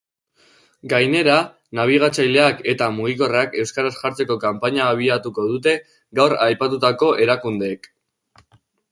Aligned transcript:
Gainera, 0.91 1.33
nabigatzaileak 1.79 2.63
eta 2.71 2.87
mugikorrak 2.95 3.53
euskaraz 3.63 3.91
jartzeko 3.97 4.37
kanpaina 4.45 4.87
abiatuko 4.93 5.45
dute 5.51 5.73
gaur 6.21 6.35
aipatutako 6.47 7.11
erakundeek. 7.27 7.87